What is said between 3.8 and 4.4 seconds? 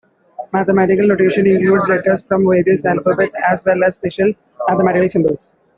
as special